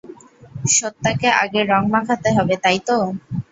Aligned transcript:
সত্যাকে 0.75 1.29
আগে 1.43 1.61
রং 1.63 1.81
মাখাতে 1.93 2.29
হবে, 2.37 2.55
তাইতো? 2.63 2.95